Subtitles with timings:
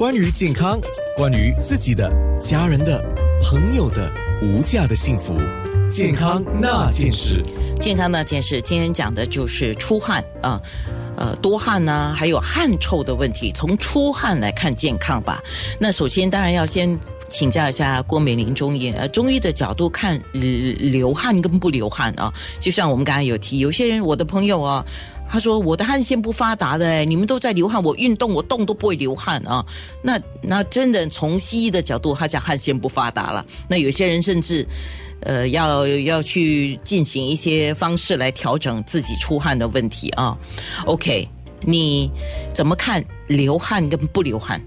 [0.00, 0.80] 关于健康，
[1.14, 2.10] 关于自己的、
[2.40, 3.04] 家人的、
[3.42, 5.34] 朋友的无价的幸福，
[5.90, 7.42] 健康那件事。
[7.78, 10.58] 健康那件事，今天讲的就是出汗啊，
[11.20, 13.52] 呃多汗呢，还有汗臭的问题。
[13.54, 15.40] 从出汗来看健康吧。
[15.78, 16.98] 那首先当然要先
[17.28, 22.32] 请教一下郭美玲中医，呃，中医的角度看流汗跟不流汗啊。
[22.58, 24.84] 就像我们刚才有提，有些人我的朋友啊，
[25.30, 29.64] 他说我的汗腺不发达的，你们都在流汗，我运动我动都不会流汗啊。
[30.02, 33.44] 那那真的从西医的角度，他讲汗腺不发达了。
[33.68, 34.66] 那有些人甚至。
[35.22, 40.38] 呃，要要去进行一些方式来调整自己出汗的问题啊。
[40.86, 41.28] OK，
[41.62, 42.10] 你
[42.54, 44.60] 怎么看流汗跟不流汗？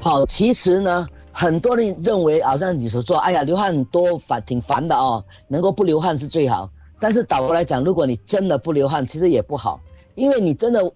[0.00, 6.70] 好，其实呢，很多人认为好像你所说，哎呀，流汗多烦，挺烦的哦，能够不流汗是最好。
[6.98, 9.80] 但是倒过来讲，如果你真的不流汗，其实也不好，
[10.14, 10.92] 因为你真的。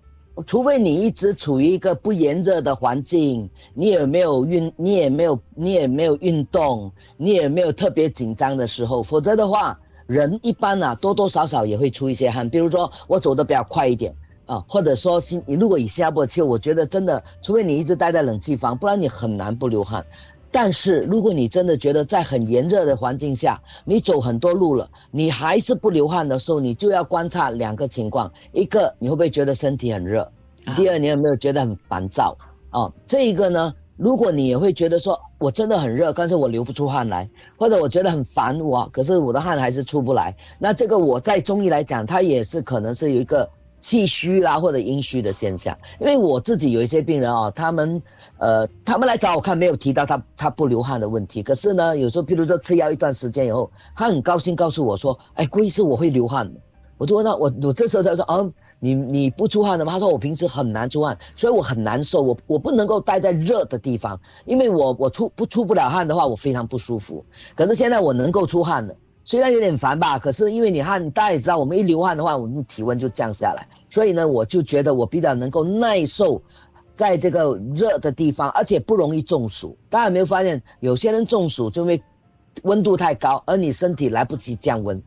[0.47, 12.51] 除非你一直处于一个不炎热的环境，你也没有运，你也没有，你也没有运动，你也没有特别紧张的时候，否则的话，人一般啊多多少少也会出一些汗。
[12.51, 14.13] 比如说我走的比较快一点
[14.47, 20.05] 啊，或者说新，你如果以新加坡气，我觉得真的，除非你一直待在冷气房，不然你很难不流汗。
[20.57, 30.23] 但是，如果你真的觉得在很炎热的环境下，你走很多路了，你还是不流汗的时候，你就要观察两个情况：一个，你会不会觉得身体很热；
[30.77, 32.39] 第二，你有没有觉得很烦躁？
[32.71, 43.51] 哦，这一个呢，如果你也会觉得说，我真的很热，但是我流不出汗来，或者我觉得很烦我，可是我的汗还是出不来，那这个我在中医来讲，它也是可能是有一个。
[43.85, 48.03] 气虚啦，或者阴虚的现象，因为我自己有一些病人啊，他们，
[48.39, 56.51] 呃，他们来找我看，没有提到他他不流汗的问题，可是呢，有时候譬如说吃药一段时间以后，他很高兴告诉我说，哎，郭医师我会流汗
[56.97, 59.93] 我就问他，我我这时候才说，哦，你你不出汗的吗？
[59.93, 67.23] 他说我平时很难出汗，所以我很难受，我我不能够待在热的地方，因为我我出不出不了汗的话，我非常不舒服。
[67.55, 68.95] 可是现在我能够出汗了。
[69.25, 73.67] 虽然有点烦吧，可是因为你汗，大家也知道，我们一流汗的话，我们体温就降下来。
[73.89, 76.43] 所以呢，我就觉得我比较能够耐受，
[76.95, 79.75] 在这个热的地方，而且不容易中暑。
[79.89, 82.03] 大家有没有发现，有些人中暑就因为
[82.65, 85.03] 温度太高，而你身体来不及降温。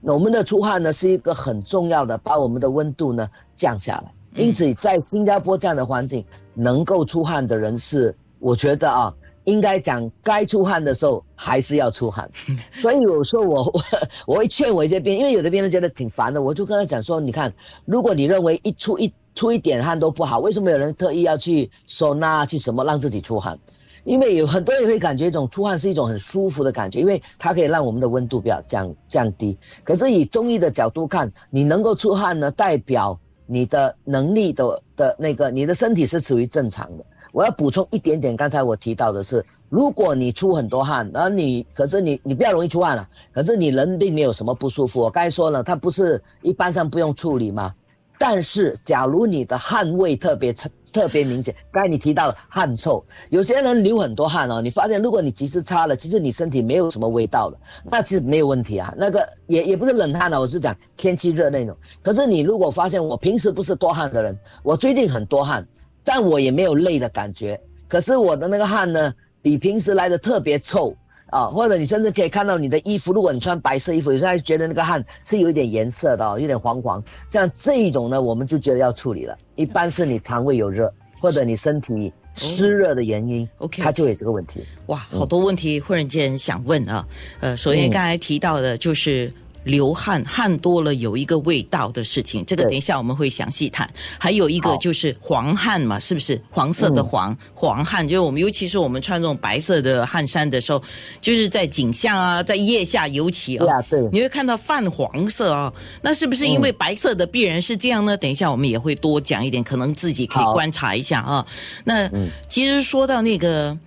[0.00, 4.14] 那我们的出汗呢，是一个很重要的，把我们的温度呢降下来。
[4.34, 6.24] 因此，在新加坡这样的环境，
[6.54, 9.14] 能够出汗的人是，我觉得啊。
[9.48, 12.30] 应该讲，该出汗的时候还是要出汗，
[12.82, 13.82] 所以有时候我我
[14.26, 17.52] 我会劝我一些病人，因为有的病人觉得挺烦的，我就跟他讲说，你看，
[17.86, 23.58] 如果你认为一出一出一点汗都不好，为什么有人特意要去收纳去什么让自己出汗？
[24.04, 29.56] 因为有很多人会感觉一种出汗是一种很舒服的感觉，因为它可以让我们的温度比较降降低。
[29.82, 37.04] 可是以中医的角度看，你能够出汗呢，代表你的能力的的那个，你的身体是属于正常的。
[37.38, 44.98] 我要补充一点点，刚才我提到的是，如果你出很多汗，然后你可是你你比较容易出汗了，可是你人并没有什么不舒服。
[45.02, 47.72] 我刚才说了，它不是一般上不用处理吗？
[48.18, 50.52] 但是假如你的汗味特别
[50.92, 57.56] 特别明显，刚才你提到了汗臭，有些人流很多汗哦，你发现如果你及时擦了，其实你身体没有什么味道了，
[57.88, 58.92] 那其实没有问题啊。
[58.98, 61.76] 那个也也不是冷汗了，我是讲天气热那种。
[62.02, 65.64] 可是你如果发现我平时不是多汗的人，我最近很多汗。
[66.08, 70.96] 但我也没有累的感觉，可是我的那个汗呢，比平时来的特别臭。
[71.30, 79.36] 啊，或者你甚至可以看到你的衣服，如果你穿白色衣服，有时候还觉得那个汗是有一点颜色的，有点黄黄，像这一种呢，我们就觉得要处理了。
[79.54, 84.64] 一般是你肠胃有热，或者你身体湿热的原因，OK，它就有这个问题。
[84.86, 87.06] 哇，好多问题忽然间想问啊，
[87.40, 89.30] 呃，首先刚才提到的就是。
[89.64, 93.88] 流汗汗多了有一个味道的事情，这个等一下我们会详细谈。
[94.18, 98.06] 还有一个就是黄汗嘛，是不是黄色的黄黄汗？
[98.06, 100.82] 就是我们尤其是我们穿这种白色的汗衫的时候，
[101.20, 105.72] 就是在景象啊，在腋下尤其啊，对，你会看到泛黄色啊。
[106.02, 108.16] 那是不是因为白色的必然是这样呢？
[108.16, 111.46] 等一下我们也会多讲一点，可能自己可以观察一下啊。
[111.84, 112.10] 那
[112.48, 113.78] 其实说到那个。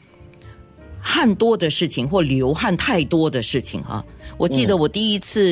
[1.03, 4.05] 汗多的事情或流汗太多的事情啊，
[4.37, 5.43] 我记得我第一次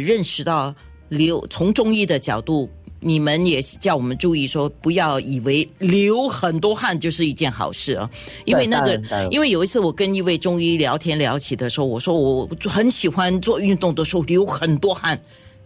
[0.00, 0.74] 认识到
[1.08, 2.68] 流从中医的角度，
[3.00, 8.10] 你们也叫我们注意说，不要以为流很多汗就是一件好事啊。
[8.44, 15.18] 因为那个，因为有一次我跟一位中医聊天聊起的时候，我说我很喜欢做运动的时候流很多汗，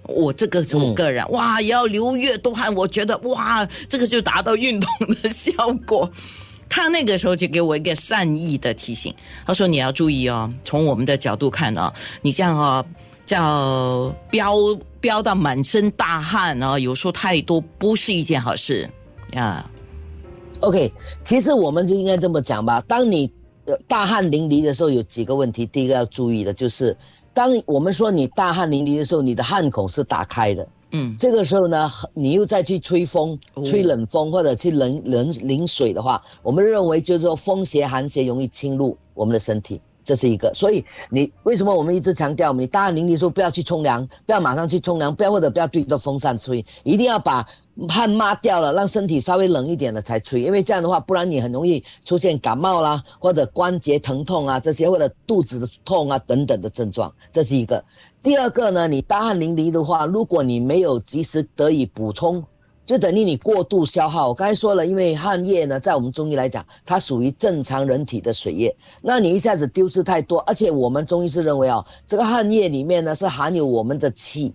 [0.03, 4.89] 我这个是我个人哇，要流越多汗，我觉得哇，这个就达到运动
[5.23, 5.53] 的效
[5.87, 6.11] 果。
[6.69, 9.15] 他那个时候就给我一个善意的提醒，
[9.47, 11.93] 他说：“你要注意哦，从我们的角度看哦，
[12.23, 12.85] 你这样哦，
[13.25, 14.55] 叫飙
[15.01, 18.89] 飙到满身大汗啊，有时候太多不是一件好事
[19.35, 19.71] 啊。”
[20.61, 20.93] OK，
[21.23, 22.83] 其实我们就应该这么讲吧。
[22.89, 23.33] 当你
[23.87, 25.65] 大汗淋漓的时候，有几个问题。
[25.67, 26.97] 第一个要注意的就是，
[27.33, 30.67] 当我们说你大汗淋漓的时候，你的汗孔是打开的。
[30.91, 39.81] 嗯，这个时候呢，你又再去吹风、吹冷风或者去冷冷淋水的话，我们认为就是说风邪、寒邪容易侵入我们的身体。
[40.09, 47.47] 这是一个，所以你为什么我们一直强调，你大汗淋漓的时候不要去冲凉，不要马上去冲凉，不要或者不要对着风扇吹，一定要把
[47.91, 57.85] 汗抹掉了，让身体稍微冷一点了才吹，因为这样的话，不然你很容易出现感冒啦，或者关节疼痛啊这些，或者肚子的痛啊等等的症状，这是一个。
[58.23, 62.43] 第二个呢，你大汗淋漓的话，如果你没有及时得以补充。
[62.89, 64.29] 就等于你过度消耗。
[64.29, 68.75] 我刚才说了，因为汗液呢，在我们中医来讲，它属于正常人体的水液。
[69.03, 74.55] 那你一下子丢失太多，而且我们中医是认为啊，这个汗液里面呢是含有我们的气，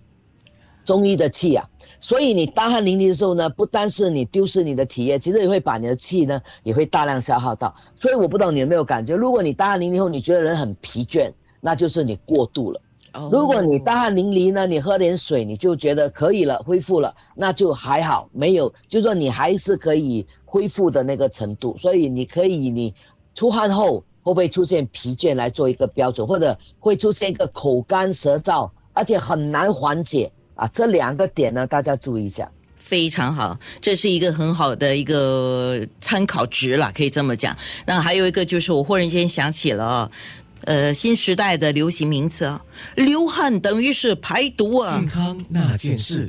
[0.84, 1.64] 中医的气啊。
[2.00, 7.72] 所以你大汗淋漓的时候呢，不单是你丢失你的体液，其实也会把你的气呢也会大量消耗到。
[7.94, 12.80] 所以我不懂你有没有感觉，如果你大汗淋漓后你觉得人很疲倦，那就是你过度了。
[13.30, 21.76] 如果你大汗淋漓呢，你喝点水，你就觉得可以了，恢复了，那就还好，没有，就说你还是可以恢复的那个程度。
[21.78, 22.92] 所以你可以，你
[23.34, 30.66] 出汗后会不会出现疲倦来做一个标准，或者会出现一个口干舌燥，而且很难缓解啊？
[30.68, 32.50] 这两个点呢，大家注意一下。
[32.76, 37.56] 非常好，这是一个很好的一个参考值了，可以这么讲。
[37.86, 40.10] 那还有一个就是，我忽然间想起了。
[40.66, 42.64] 呃，新时代的流行名词啊，
[42.96, 46.28] 流汗等于是排毒啊，健康那件事。